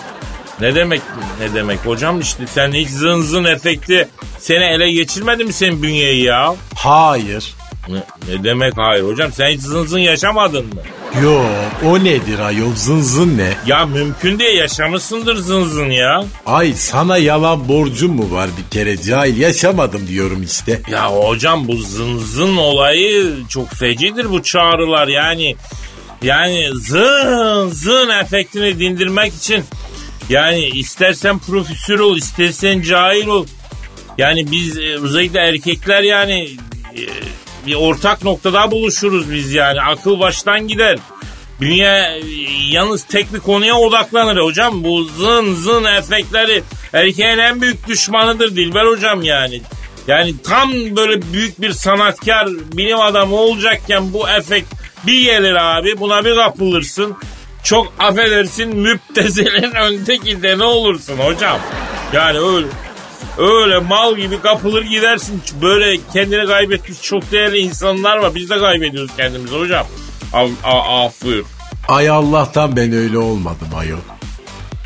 [0.61, 1.01] Ne demek
[1.41, 6.25] ne demek hocam işte sen hiç zın zın efekti seni ele geçirmedi mi senin bünyeyi
[6.25, 6.55] ya?
[6.75, 7.55] Hayır.
[7.89, 10.81] Ne, ne demek hayır hocam sen hiç zın zın yaşamadın mı?
[11.23, 11.47] Yok
[11.87, 13.53] o nedir ayol zın zın ne?
[13.67, 16.25] Ya mümkün diye yaşamışsındır zın zın ya.
[16.47, 20.81] Ay sana yalan borcum mu var bir kere cahil yaşamadım diyorum işte.
[20.91, 25.57] Ya hocam bu zın zın olayı çok fecidir bu çağrılar yani.
[26.23, 29.65] Yani zın zın efektini dindirmek için
[30.29, 33.47] yani istersen profesör ol istersen cahil ol.
[34.19, 36.49] Yani biz e, özellikle erkekler yani
[36.95, 37.03] e,
[37.67, 40.99] bir ortak noktada buluşuruz biz yani akıl baştan gider.
[41.61, 42.23] Dünya e,
[42.71, 44.85] yalnız tek bir konuya odaklanır hocam.
[44.85, 46.63] Bu zın zın efektleri
[46.93, 49.63] erkeğin en büyük düşmanıdır Dilber hocam yani.
[50.09, 54.75] Yani tam böyle büyük bir sanatkar bilim adamı olacakken bu efekt
[55.07, 57.17] bir gelir abi buna bir kapılırsın.
[57.69, 61.59] Çok affedersin müptezelin öndeki de ne olursun hocam.
[62.13, 62.67] Yani öyle
[63.39, 65.43] öyle mal gibi kapılır gidersin.
[65.63, 68.35] Böyle kendini kaybetmiş çok değerli insanlar var.
[68.35, 69.87] Biz de kaybediyoruz kendimizi hocam.
[70.33, 71.45] Af, af, buyur.
[71.89, 73.99] Ay Allah'tan ben öyle olmadım ayol.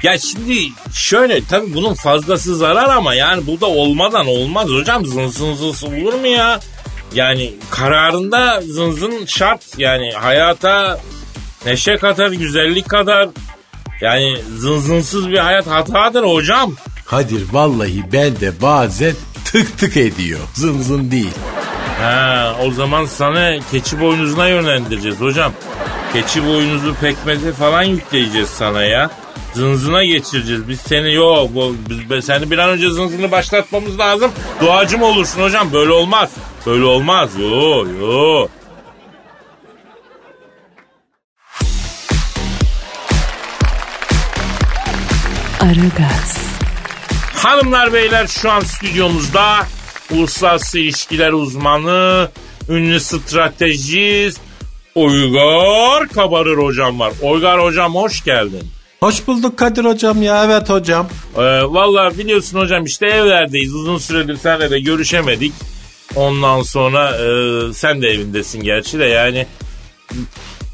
[0.02, 0.58] Ya şimdi
[0.94, 6.02] şöyle tabii bunun fazlası zarar ama yani bu da olmadan olmaz hocam zın zın zın
[6.02, 6.60] olur mu ya?
[7.14, 11.00] Yani kararında zın zın şart yani hayata
[11.66, 13.28] neşe kadar güzellik kadar
[14.00, 16.72] yani zın zınsız bir hayat hatadır hocam.
[17.06, 19.12] Kadir vallahi ben de bazen
[19.44, 20.40] tık tık ediyor.
[20.54, 21.32] Zın zın değil.
[22.00, 25.52] Ha, o zaman sana keçi boynuzuna yönlendireceğiz hocam.
[26.12, 29.10] Keçi boynuzu pekmezi falan yükleyeceğiz sana ya.
[29.54, 30.68] Zınzına geçireceğiz.
[30.68, 31.50] Biz seni yok.
[31.54, 31.76] bu-
[32.10, 34.30] Biz, seni bir an önce zınzını başlatmamız lazım.
[34.60, 35.72] Duacım olursun hocam.
[35.72, 36.30] Böyle olmaz.
[36.66, 37.30] Böyle olmaz.
[37.40, 38.46] Yo yo.
[45.62, 46.38] Aragaz,
[47.34, 49.56] Hanımlar beyler şu an stüdyomuzda
[50.10, 52.28] uluslararası ilişkiler uzmanı,
[52.68, 54.40] ünlü stratejist
[54.94, 57.12] Uygar Kabarır hocam var.
[57.22, 58.70] Uygar hocam hoş geldin.
[59.00, 61.08] Hoş bulduk Kadir hocam ya evet hocam.
[61.36, 63.74] Ee, Valla biliyorsun hocam işte evlerdeyiz.
[63.74, 65.52] Uzun süredir senle de görüşemedik.
[66.14, 69.46] Ondan sonra e, sen de evindesin gerçi de yani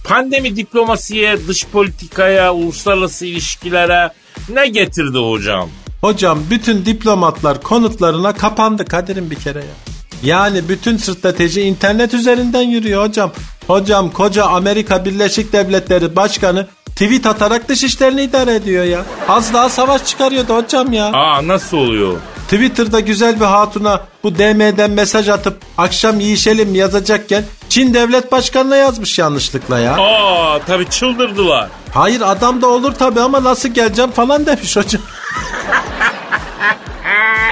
[0.04, 4.10] pandemi diplomasiye, dış politikaya, uluslararası ilişkilere
[4.48, 5.68] ne getirdi hocam?
[6.00, 9.74] Hocam bütün diplomatlar konutlarına kapandı Kadir'im bir kere ya.
[10.22, 13.32] Yani bütün strateji internet üzerinden yürüyor hocam.
[13.66, 19.04] Hocam koca Amerika Birleşik Devletleri Başkanı tweet atarak dışişlerini idare ediyor ya.
[19.28, 21.06] Az daha savaş çıkarıyordu hocam ya.
[21.06, 22.16] Aa nasıl oluyor?
[22.44, 29.18] Twitter'da güzel bir hatuna bu DM'den mesaj atıp akşam yiyişelim yazacakken Çin devlet başkanına yazmış
[29.18, 29.96] yanlışlıkla ya.
[29.96, 31.68] Aa tabii çıldırdılar.
[31.94, 35.02] Hayır adam da olur tabi ama nasıl geleceğim falan demiş hocam.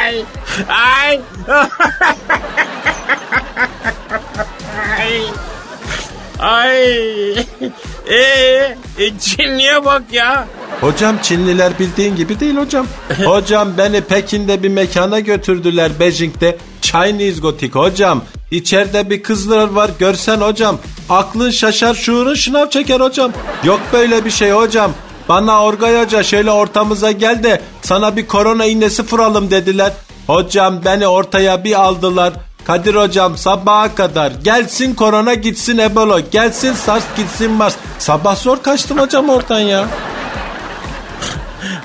[0.04, 0.24] Ay.
[0.68, 1.20] Ay.
[5.00, 5.22] Ay.
[6.38, 7.30] Ay.
[8.10, 10.46] Ee, e, Çinli'ye bak ya.
[10.80, 12.86] Hocam Çinliler bildiğin gibi değil hocam.
[13.24, 16.58] hocam beni Pekin'de bir mekana götürdüler Beijing'de.
[16.82, 18.22] Chinese Gothic hocam.
[18.50, 20.78] İçeride bir kızlar var görsen hocam.
[21.10, 23.32] Aklın şaşar şuurun şınav çeker hocam.
[23.64, 24.92] Yok böyle bir şey hocam.
[25.28, 29.92] Bana Orgay Hoca şöyle ortamıza gel de sana bir korona iğnesi vuralım dediler.
[30.26, 32.32] Hocam beni ortaya bir aldılar.
[32.66, 37.76] Kadir hocam sabaha kadar gelsin korona gitsin ebola gelsin sars gitsin mars.
[37.98, 39.84] Sabah zor kaçtım hocam oradan ya.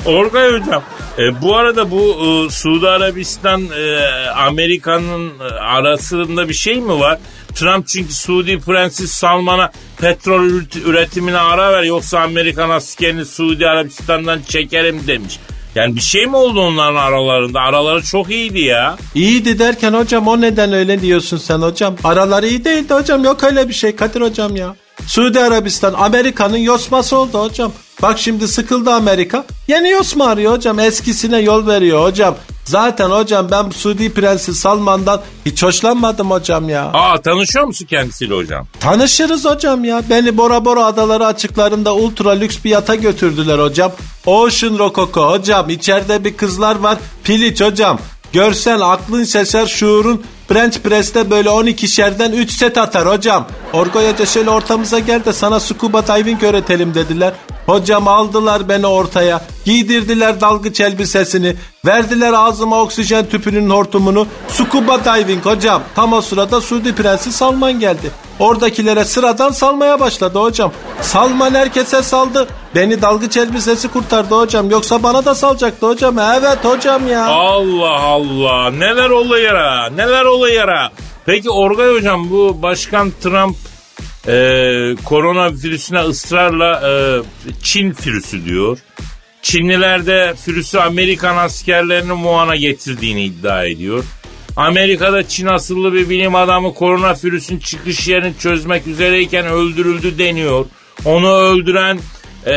[0.06, 0.84] Orgay hocam.
[1.18, 7.18] e, bu arada bu e, Suudi Arabistan e, Amerika'nın e, arasında bir şey mi var?
[7.56, 14.40] Trump çünkü Suudi Prenses Salman'a petrol üret- üretimine ara ver yoksa Amerikan askerini Suudi Arabistan'dan
[14.48, 15.40] çekerim demiş.
[15.76, 17.60] Yani bir şey mi oldu onların aralarında?
[17.60, 18.98] Araları çok iyiydi ya.
[19.16, 21.96] İyiydi derken hocam o neden öyle diyorsun sen hocam?
[22.04, 24.76] Araları iyi değildi hocam yok öyle bir şey Kadir hocam ya.
[25.08, 27.72] Suudi Arabistan Amerika'nın yosması oldu hocam.
[28.02, 29.46] Bak şimdi sıkıldı Amerika.
[29.68, 30.80] Yeni yosma arıyor hocam.
[30.80, 32.36] Eskisine yol veriyor hocam.
[32.72, 36.84] Zaten hocam ben bu Suudi Prensi Salman'dan hiç hoşlanmadım hocam ya.
[36.94, 38.68] Aa tanışıyor musun kendisiyle hocam?
[38.80, 40.02] Tanışırız hocam ya.
[40.10, 43.92] Beni Bora Bora adaları açıklarında ultra lüks bir yata götürdüler hocam.
[44.26, 45.70] Ocean Rococo hocam.
[45.70, 46.98] İçeride bir kızlar var.
[47.24, 48.00] Piliç hocam.
[48.34, 53.48] Görsen aklın şaşar şuurun French Press'te böyle 12 şerden 3 set atar hocam.
[53.74, 57.34] Orgoy Hoca şöyle ortamıza gel de sana scuba diving öğretelim dediler.
[57.66, 59.42] Hocam aldılar beni ortaya.
[59.66, 61.56] Giydirdiler dalgıç elbisesini.
[61.86, 64.28] Verdiler ağzıma oksijen tüpünün hortumunu.
[64.48, 65.82] Scuba diving hocam.
[65.96, 68.12] Tam o sırada Suudi Prensi Salman geldi.
[68.40, 70.72] Oradakilere sıradan salmaya başladı hocam.
[71.02, 72.48] Salman herkese saldı.
[72.76, 74.70] Beni dalgıç elbisesi kurtardı hocam.
[74.70, 76.20] Yoksa bana da salacaktı hocam.
[76.20, 77.26] Evet hocam ya.
[77.26, 80.92] Allah Allah neler oluyor ha neler oluyor ha.
[81.26, 83.56] Peki Orgay hocam bu başkan Trump
[84.28, 86.94] e, koronavirüsüne ısrarla e,
[87.64, 88.80] Çin virüsü diyor.
[89.42, 94.04] Çinliler de virüsü Amerikan askerlerinin Wuhan'a getirdiğini iddia ediyor.
[94.58, 100.66] Amerika'da Çin asıllı bir bilim adamı koronavirüsün çıkış yerini çözmek üzereyken öldürüldü deniyor.
[101.06, 102.00] Onu öldüren
[102.46, 102.52] e,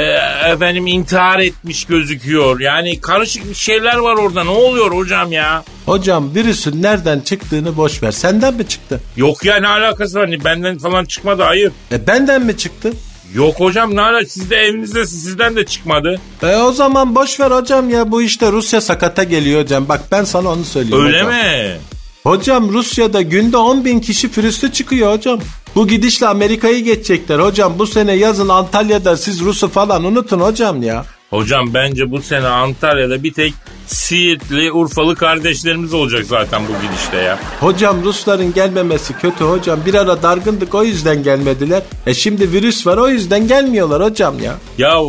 [0.52, 2.60] efendim intihar etmiş gözüküyor.
[2.60, 4.44] Yani karışık bir şeyler var orada.
[4.44, 5.64] Ne oluyor hocam ya?
[5.86, 8.10] Hocam virüsün nereden çıktığını boş ver.
[8.12, 9.00] Senden mi çıktı?
[9.16, 10.30] Yok ya ne alakası var?
[10.44, 11.72] Benden falan çıkmadı hayır.
[11.92, 12.92] E benden mi çıktı?
[13.34, 14.30] Yok hocam ne alakası?
[14.32, 16.20] Siz de evinizde sizden de çıkmadı.
[16.42, 19.88] E o zaman boş ver hocam ya bu işte Rusya sakata geliyor hocam.
[19.88, 21.34] Bak ben sana onu söyleyeyim Öyle hocam.
[21.34, 21.76] mi?
[22.24, 25.40] Hocam Rusya'da günde 10 bin kişi virüslü çıkıyor hocam.
[25.74, 27.78] Bu gidişle Amerika'yı geçecekler hocam.
[27.78, 31.04] Bu sene yazın Antalya'da siz Rus'u falan unutun hocam ya.
[31.30, 33.54] Hocam bence bu sene Antalya'da bir tek
[33.87, 37.38] Siirtli, Urfalı kardeşlerimiz olacak zaten bu gidişte ya.
[37.60, 39.80] Hocam Rusların gelmemesi kötü hocam.
[39.87, 41.82] Bir ara dargındık o yüzden gelmediler.
[42.06, 44.54] E şimdi virüs var o yüzden gelmiyorlar hocam ya.
[44.78, 45.00] Ya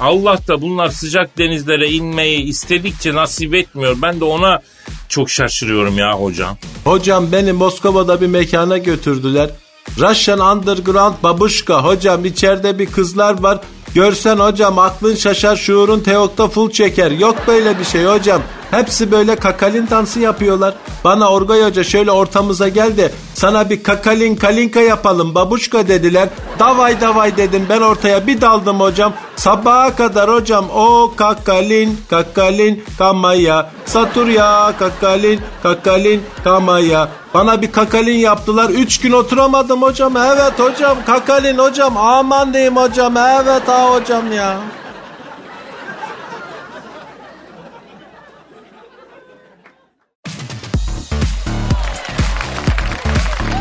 [0.00, 3.96] Allah da bunlar sıcak denizlere inmeyi istedikçe nasip etmiyor.
[4.02, 4.60] Ben de ona
[5.08, 6.58] çok şaşırıyorum ya hocam.
[6.84, 9.50] Hocam beni Moskova'da bir mekana götürdüler.
[9.98, 13.60] Russian Underground Babuşka hocam içeride bir kızlar var.
[13.94, 17.10] Görsen hocam aklın şaşar şuurun teokta full çeker.
[17.10, 18.42] Yok böyle bir şey hocam.
[18.70, 20.74] Hepsi böyle kakalin dansı yapıyorlar.
[21.04, 26.28] Bana Orgay Hoca şöyle ortamıza gel de sana bir kakalin kalinka yapalım babuşka dediler.
[26.58, 29.12] Davay davay dedim ben ortaya bir daldım hocam.
[29.36, 37.08] Sabaha kadar hocam o kakalin kakalin kamaya saturya kakalin kakalin kamaya.
[37.34, 38.70] Bana bir kakalin yaptılar.
[38.70, 40.16] Üç gün oturamadım hocam.
[40.16, 41.96] Evet hocam kakalin hocam.
[41.96, 43.16] Aman diyeyim hocam.
[43.16, 44.56] Evet ha hocam ya.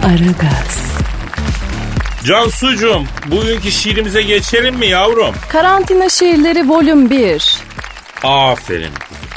[0.09, 0.93] Aragaz,
[2.25, 5.35] Cansucuğum bugünkü şiirimize geçelim mi yavrum?
[5.49, 7.57] Karantina şiirleri volüm 1.
[8.23, 8.91] Aferin.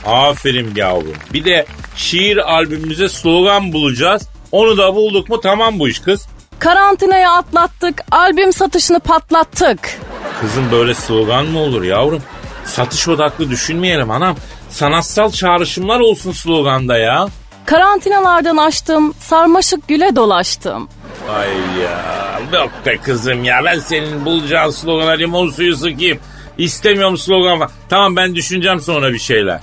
[0.07, 1.15] Aferin yavrum.
[1.33, 4.29] Bir de şiir albümümüze slogan bulacağız.
[4.53, 6.27] Onu da bulduk mu tamam bu iş kız.
[6.59, 9.99] Karantinayı atlattık, albüm satışını patlattık.
[10.41, 12.23] Kızım böyle slogan mı olur yavrum?
[12.65, 14.37] Satış odaklı düşünmeyelim anam.
[14.71, 17.29] Sanatsal çağrışımlar olsun sloganda ya.
[17.67, 20.89] Karantinalardan açtım, sarmaşık güle dolaştım.
[21.37, 21.49] Ay
[21.83, 22.23] ya
[22.53, 26.19] yok be kızım ya ben senin bulacağın slogana limon suyu sıkayım.
[26.59, 27.71] İstemiyorum slogan falan.
[27.89, 29.61] Tamam ben düşüneceğim sonra bir şeyler.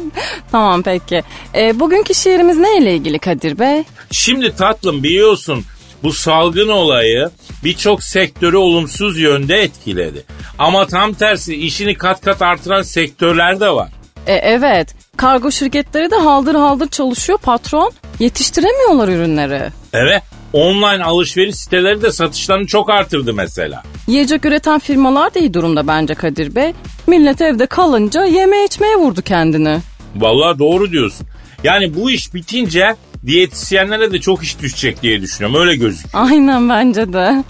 [0.52, 1.22] Tamam peki.
[1.54, 3.84] E, bugünkü şiirimiz neyle ilgili Kadir Bey?
[4.10, 5.64] Şimdi tatlım biliyorsun
[6.02, 7.30] bu salgın olayı
[7.64, 10.24] birçok sektörü olumsuz yönde etkiledi.
[10.58, 13.88] Ama tam tersi işini kat kat artıran sektörler de var.
[14.26, 17.92] E, evet, kargo şirketleri de haldır haldır çalışıyor patron.
[18.18, 19.62] Yetiştiremiyorlar ürünleri.
[19.92, 23.82] Evet online alışveriş siteleri de satışlarını çok artırdı mesela.
[24.06, 26.72] Yiyecek üreten firmalar da iyi durumda bence Kadir Bey.
[27.06, 29.78] Millet evde kalınca yeme içmeye vurdu kendini.
[30.16, 31.26] Vallahi doğru diyorsun.
[31.64, 32.94] Yani bu iş bitince
[33.26, 35.60] diyetisyenlere de çok iş düşecek diye düşünüyorum.
[35.60, 36.24] Öyle gözüküyor.
[36.30, 37.44] Aynen bence de.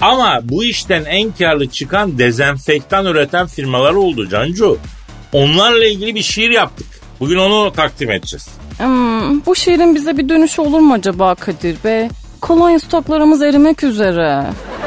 [0.00, 4.78] Ama bu işten en karlı çıkan dezenfektan üreten firmalar oldu Cancu.
[5.36, 6.86] Onlarla ilgili bir şiir yaptık.
[7.20, 8.48] Bugün onu takdim edeceğiz.
[8.78, 12.08] Hmm, bu şiirin bize bir dönüşü olur mu acaba Kadir Bey?
[12.40, 14.42] Kolonya stoklarımız erimek üzere.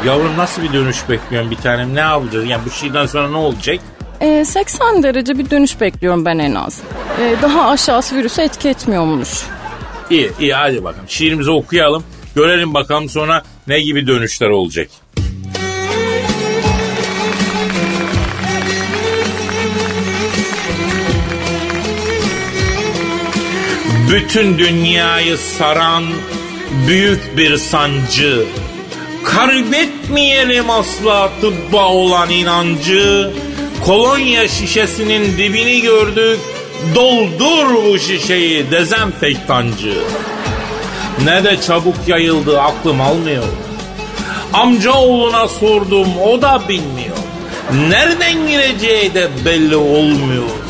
[0.05, 1.95] Yavrum nasıl bir dönüş bekliyorsun bir tanem?
[1.95, 2.49] Ne yapacağız?
[2.49, 3.79] Yani bu şiirden sonra ne olacak?
[4.21, 6.81] E, 80 derece bir dönüş bekliyorum ben en az.
[7.21, 9.29] E, daha aşağısı virüse etki etmiyormuş.
[10.09, 11.05] İyi iyi hadi bakalım.
[11.07, 12.03] Şiirimizi okuyalım.
[12.35, 14.89] Görelim bakalım sonra ne gibi dönüşler olacak.
[24.09, 26.03] Bütün dünyayı saran
[26.87, 28.45] büyük bir sancı.
[29.23, 33.31] Kaybetmeyelim asla tıbba olan inancı.
[33.85, 36.39] Kolonya şişesinin dibini gördük.
[36.95, 39.93] Doldur bu şişeyi dezenfektancı.
[41.23, 43.43] Ne de çabuk yayıldı aklım almıyor.
[44.53, 47.17] Amca oğluna sordum o da bilmiyor.
[47.89, 50.68] Nereden gireceği de belli olmuyor.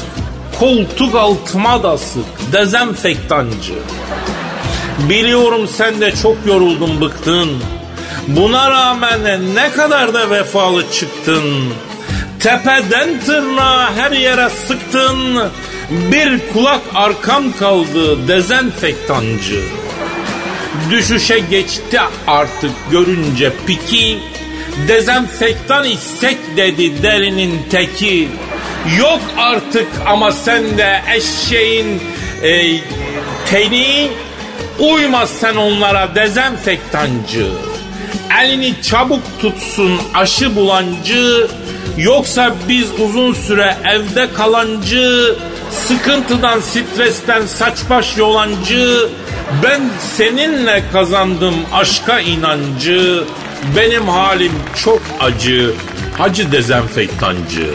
[0.60, 3.74] Koltuk altıma da sık dezenfektancı.
[5.10, 7.50] Biliyorum sen de çok yoruldun bıktın.
[8.28, 11.43] Buna rağmen ne kadar da vefalı çıktın.
[12.39, 15.43] Tepeden tırnağa her yere sıktın.
[15.89, 19.62] Bir kulak arkam kaldı dezenfektancı.
[20.89, 24.19] Düşüşe geçti artık görünce piki.
[24.88, 28.30] Dezenfektan istek dedi derinin teki.
[28.98, 32.02] Yok artık ama sen de eşeğin
[32.44, 32.80] e,
[33.50, 34.12] teni.
[34.80, 37.48] Uymaz sen onlara dezenfektancı.
[38.42, 41.48] Elini çabuk tutsun aşı bulancı.
[41.98, 45.36] Yoksa biz uzun süre evde kalancı.
[45.72, 49.10] Sıkıntıdan, stresten saç baş yolancı.
[49.63, 49.82] Ben
[50.18, 53.24] seninle kazandım aşka inancı.
[53.78, 54.52] Benim halim
[54.84, 55.74] çok acı.
[56.18, 57.68] Hacı dezenfektancı.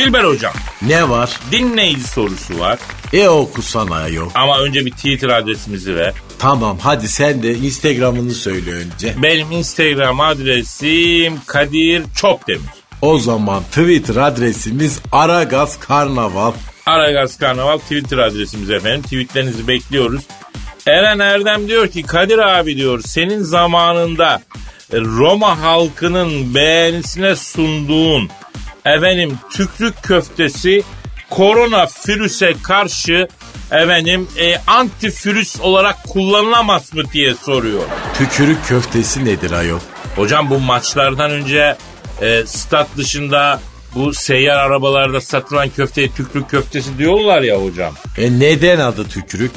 [0.00, 1.30] Dilber hocam Ne var?
[1.52, 2.78] dinleyici sorusu var.
[3.12, 4.32] E okusana yok.
[4.34, 6.12] Ama önce bir Twitter adresimizi ver.
[6.38, 9.14] Tamam hadi sen de Instagram'ını söyle önce.
[9.22, 12.62] Benim Instagram adresim Kadir Çopdemir.
[13.02, 16.52] O zaman Twitter adresimiz Aragaz Karnaval.
[16.86, 19.02] Aragaz Karnaval Twitter adresimiz efendim.
[19.02, 20.22] Tweetlerinizi bekliyoruz.
[20.86, 24.42] Eren Erdem diyor ki Kadir abi diyor senin zamanında
[24.92, 28.28] Roma halkının beğenisine sunduğun
[28.84, 30.82] efendim tükrük köftesi
[31.30, 33.28] korona virüse karşı
[33.70, 37.82] efendim e, antivirüs olarak kullanılamaz mı diye soruyor.
[38.18, 39.80] Tükürük köftesi nedir ayol?
[40.16, 41.76] Hocam bu maçlardan önce
[42.20, 43.60] e, stat dışında
[43.94, 47.94] bu seyyar arabalarda satılan köfteye tükürük köftesi diyorlar ya hocam.
[48.18, 49.52] E neden adı tükürük?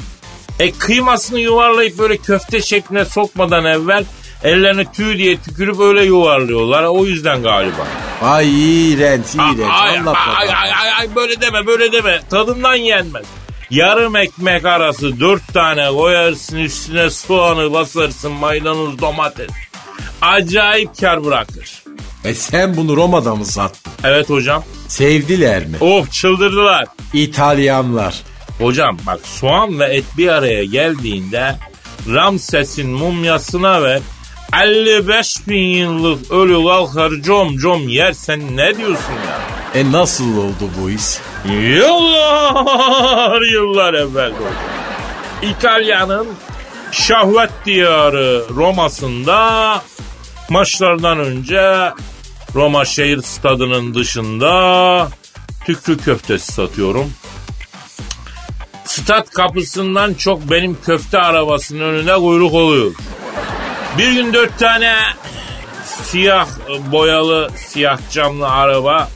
[0.58, 4.04] E kıymasını yuvarlayıp böyle köfte şekline sokmadan evvel
[4.44, 6.84] ellerini tüy diye tükürüp öyle yuvarlıyorlar.
[6.84, 7.86] O yüzden galiba.
[8.22, 8.48] Ay
[8.92, 9.70] iğrenç iğrenç.
[9.72, 12.20] Ay, Anlat ay, ay, ay, ay, böyle deme böyle deme.
[12.30, 13.24] Tadından yenmez.
[13.70, 19.50] Yarım ekmek arası dört tane koyarsın üstüne soğanı basarsın maydanoz domates.
[20.22, 21.82] Acayip kar bırakır.
[22.24, 23.92] E sen bunu Roma'da mı sattın?
[24.04, 24.64] Evet hocam.
[24.88, 25.76] Sevdiler mi?
[25.80, 26.86] Of çıldırdılar.
[27.12, 28.22] İtalyanlar.
[28.58, 31.56] Hocam bak soğan ve et bir araya geldiğinde
[32.08, 34.00] Ramses'in mumyasına ver
[34.52, 39.40] 55 bin yıllık ölü kalkar com com yersen ne diyorsun ya?
[39.80, 41.02] E nasıl oldu bu iş?
[41.76, 44.54] Yıllar yıllar evvel oldu.
[45.42, 46.26] İtalya'nın
[46.92, 49.82] şahvet diyarı Roma'sında
[50.48, 51.92] maçlardan önce
[52.54, 55.08] Roma şehir stadının dışında
[55.66, 57.12] tükrü köftesi satıyorum.
[58.84, 62.92] Stat kapısından çok benim köfte arabasının önünde kuyruk oluyor.
[63.98, 64.96] Bir gün dört tane
[66.02, 66.48] siyah
[66.92, 69.08] boyalı siyah camlı araba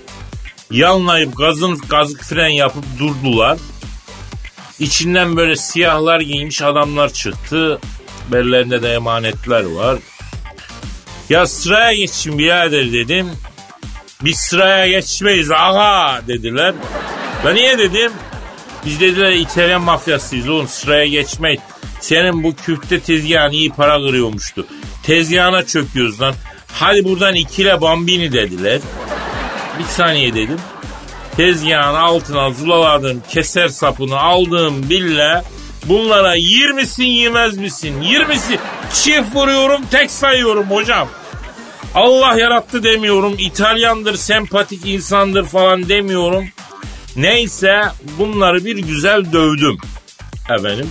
[0.71, 3.59] yanlayıp gazın gazık fren yapıp durdular.
[4.79, 7.81] İçinden böyle siyahlar giymiş adamlar çıktı.
[8.33, 9.99] Bellerinde de emanetler var.
[11.29, 13.31] Ya sıraya geçin birader dedim.
[14.25, 16.75] Biz sıraya geçmeyiz aga dediler.
[17.45, 18.13] Ben niye dedim?
[18.87, 21.61] Biz dediler İtalyan mafyasıyız oğlum sıraya geçmeyiz.
[22.01, 24.67] Senin bu küfte tezgahın iyi para kırıyormuştu.
[25.03, 26.35] Tezgahına çöküyoruz lan.
[26.73, 28.81] Hadi buradan ikile bambini dediler.
[29.79, 30.59] Bir saniye dedim.
[31.37, 35.43] Tezgahın altına zulaladım keser sapını aldığım bille
[35.85, 38.03] bunlara yer misin yemez misin?
[38.03, 38.59] Yer misin?
[38.95, 41.09] Çift vuruyorum tek sayıyorum hocam.
[41.95, 43.35] Allah yarattı demiyorum.
[43.39, 46.45] İtalyandır, sempatik insandır falan demiyorum.
[47.17, 47.83] Neyse
[48.19, 49.79] bunları bir güzel dövdüm.
[50.51, 50.91] Efendim.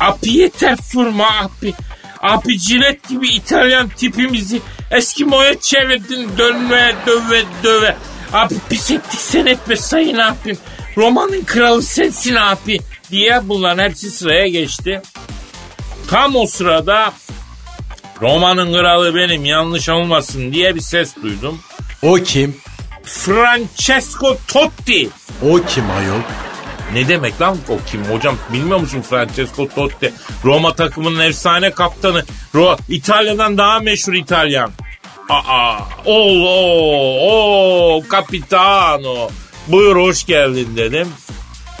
[0.00, 1.74] Api yeter fırma api.
[2.22, 7.96] Api cilet gibi İtalyan tipimizi Eskimo'ya çevirdin dönme döve döve.
[8.32, 10.58] Abi pis ettik sen etme sayın abim.
[10.96, 12.78] Romanın kralı sensin abi
[13.10, 15.02] diye bunların hepsi sıraya geçti.
[16.10, 17.12] Tam o sırada
[18.22, 21.60] Roma'nın kralı benim yanlış olmasın diye bir ses duydum.
[22.02, 22.56] O kim?
[23.04, 25.08] Francesco Totti.
[25.42, 26.20] O kim ayol?
[26.94, 30.12] Ne demek lan o kim hocam bilmiyor musun Francesco Totti?
[30.44, 32.24] Roma takımının efsane kaptanı.
[32.54, 34.70] Ro İtalya'dan daha meşhur İtalyan.
[35.28, 39.28] Aa, o, o, o, capitano.
[39.68, 41.08] Buyur hoş geldin dedim.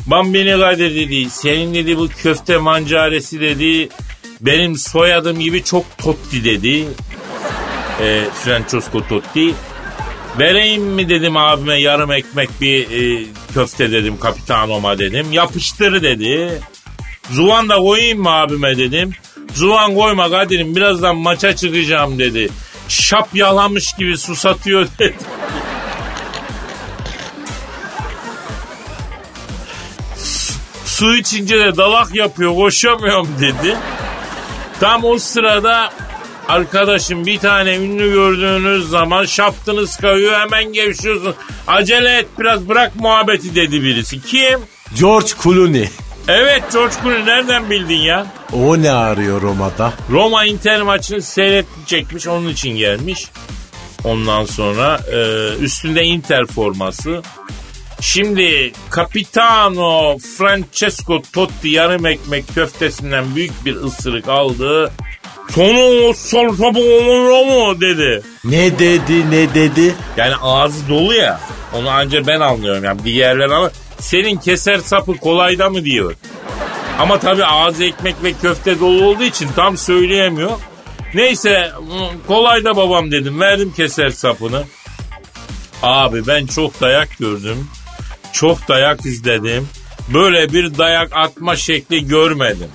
[0.06, 1.30] Bambini Kadir dedi.
[1.30, 3.88] Senin dedi bu köfte mancaresi dedi.
[4.40, 6.84] Benim soyadım gibi çok Totti dedi.
[8.00, 9.54] E, Francesco Totti.
[10.38, 15.32] Vereyim mi dedim abime yarım ekmek bir e, köfte dedim kapitanoma dedim.
[15.32, 16.62] Yapıştır dedi.
[17.30, 19.12] Zuvan da koyayım mı abime dedim.
[19.54, 22.48] Zuvan koyma Kadir'im birazdan maça çıkacağım dedi.
[22.88, 25.16] Şap yalamış gibi susatıyor dedi.
[30.84, 33.76] Su- içince de dalak yapıyor koşamıyorum dedi.
[34.80, 35.92] Tam o sırada
[36.48, 41.34] arkadaşım bir tane ünlü gördüğünüz zaman şaftınız kayıyor hemen gevşiyorsun.
[41.66, 44.22] Acele et biraz bırak muhabbeti dedi birisi.
[44.22, 44.60] Kim?
[44.98, 45.88] George Clooney.
[46.28, 48.26] Evet George Clooney nereden bildin ya?
[48.52, 49.92] O ne arıyor Roma'da?
[50.10, 53.26] Roma Inter maçını seyredecekmiş onun için gelmiş.
[54.04, 57.22] Ondan sonra e, üstünde Inter forması.
[58.00, 64.92] Şimdi Capitano Francesco Totti yarım ekmek köftesinden büyük bir ısırık aldı.
[65.50, 66.48] Sonu sol
[67.46, 68.22] mu dedi.
[68.44, 69.94] Ne dedi ne dedi?
[70.16, 71.40] Yani ağzı dolu ya.
[71.74, 76.14] Onu ancak ben anlıyorum yani diğerler ama senin keser sapı kolayda mı diyor.
[76.98, 80.50] Ama tabii ağzı ekmek ve köfte dolu olduğu için tam söyleyemiyor.
[81.14, 81.72] Neyse
[82.26, 84.64] kolayda babam dedim verdim keser sapını.
[85.82, 87.68] Abi ben çok dayak gördüm.
[88.32, 89.68] Çok dayak izledim.
[90.14, 92.68] Böyle bir dayak atma şekli görmedim.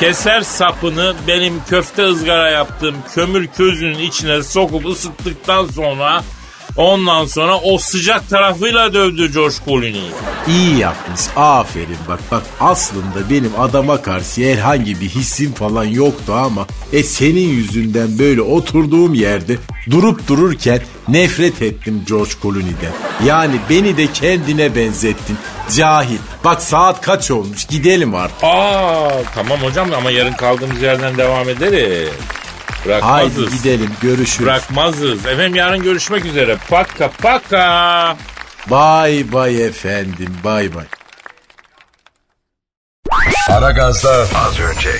[0.00, 6.22] Keser sapını benim köfte ızgara yaptığım kömür közünün içine sokup ısıttıktan sonra
[6.76, 10.10] Ondan sonra o sıcak tarafıyla dövdü George Clooney'i.
[10.48, 11.20] İyi yapmış.
[11.36, 17.48] Aferin bak bak aslında benim adama karşı herhangi bir hissim falan yoktu ama e senin
[17.48, 19.56] yüzünden böyle oturduğum yerde
[19.90, 22.92] durup dururken nefret ettim George Clooney'den.
[23.26, 25.36] Yani beni de kendine benzettin.
[25.76, 26.18] Cahil.
[26.44, 28.38] Bak saat kaç olmuş gidelim artık.
[28.44, 32.08] Aa tamam hocam ama yarın kaldığımız yerden devam ederiz.
[32.84, 33.62] Haydi Bırakmazız.
[33.62, 34.46] gidelim görüşürüz.
[34.46, 35.26] Bırakmazız.
[35.26, 36.56] Efendim yarın görüşmek üzere.
[36.70, 38.16] Paka paka.
[38.70, 40.84] Bay bay efendim bay bay.
[43.50, 44.90] Aragaz'da az önce.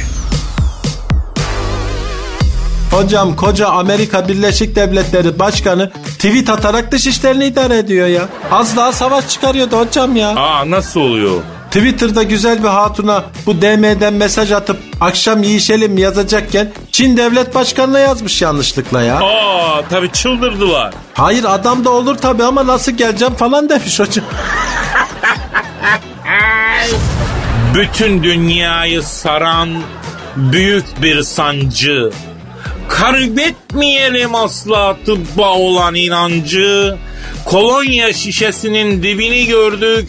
[2.91, 8.28] Hocam koca Amerika Birleşik Devletleri Başkanı tweet atarak dış işlerini idare ediyor ya.
[8.51, 10.28] Az daha savaş çıkarıyordu hocam ya.
[10.28, 11.43] Aa nasıl oluyor?
[11.74, 18.42] Twitter'da güzel bir hatuna bu DM'den mesaj atıp akşam yiyişelim yazacakken Çin Devlet Başkanı'na yazmış
[18.42, 19.16] yanlışlıkla ya.
[19.20, 20.94] Aa tabii çıldırdılar.
[21.14, 24.24] Hayır adam da olur tabii ama nasıl geleceğim falan demiş hocam.
[27.74, 29.68] Bütün dünyayı saran
[30.36, 32.10] büyük bir sancı.
[32.88, 36.96] Kaybetmeyelim asla tıbba olan inancı.
[37.44, 40.08] Kolonya şişesinin dibini gördük.